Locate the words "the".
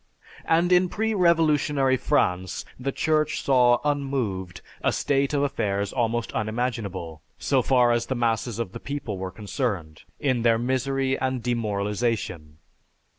2.79-2.91, 8.07-8.15, 8.71-8.79